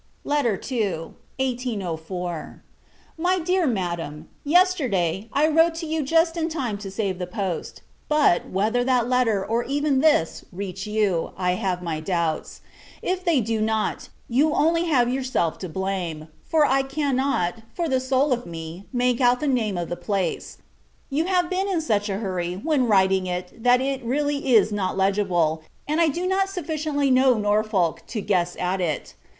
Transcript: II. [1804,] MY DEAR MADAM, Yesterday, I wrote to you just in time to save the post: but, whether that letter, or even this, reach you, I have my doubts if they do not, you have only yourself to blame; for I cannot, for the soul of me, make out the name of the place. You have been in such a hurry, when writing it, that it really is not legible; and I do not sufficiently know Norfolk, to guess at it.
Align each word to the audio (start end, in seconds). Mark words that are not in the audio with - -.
II. 0.25 1.13
[1804,] 1.37 2.63
MY 3.19 3.37
DEAR 3.41 3.67
MADAM, 3.67 4.27
Yesterday, 4.43 5.29
I 5.31 5.47
wrote 5.47 5.75
to 5.75 5.85
you 5.85 6.01
just 6.01 6.35
in 6.35 6.49
time 6.49 6.79
to 6.79 6.89
save 6.89 7.19
the 7.19 7.27
post: 7.27 7.83
but, 8.09 8.49
whether 8.49 8.83
that 8.83 9.07
letter, 9.07 9.45
or 9.45 9.63
even 9.63 9.99
this, 9.99 10.43
reach 10.51 10.87
you, 10.87 11.33
I 11.37 11.51
have 11.51 11.83
my 11.83 11.99
doubts 11.99 12.61
if 13.03 13.23
they 13.23 13.41
do 13.41 13.61
not, 13.61 14.09
you 14.27 14.49
have 14.49 14.57
only 14.59 14.89
yourself 14.89 15.59
to 15.59 15.69
blame; 15.69 16.29
for 16.45 16.65
I 16.65 16.81
cannot, 16.81 17.61
for 17.71 17.87
the 17.87 17.99
soul 17.99 18.33
of 18.33 18.47
me, 18.47 18.87
make 18.91 19.21
out 19.21 19.39
the 19.39 19.45
name 19.47 19.77
of 19.77 19.89
the 19.89 19.95
place. 19.95 20.57
You 21.11 21.25
have 21.25 21.47
been 21.47 21.67
in 21.69 21.79
such 21.79 22.09
a 22.09 22.17
hurry, 22.17 22.55
when 22.55 22.87
writing 22.87 23.27
it, 23.27 23.61
that 23.61 23.81
it 23.81 24.03
really 24.03 24.55
is 24.55 24.71
not 24.71 24.97
legible; 24.97 25.61
and 25.87 26.01
I 26.01 26.07
do 26.07 26.25
not 26.25 26.49
sufficiently 26.49 27.11
know 27.11 27.35
Norfolk, 27.37 28.01
to 28.07 28.21
guess 28.21 28.57
at 28.59 28.81
it. 28.81 29.13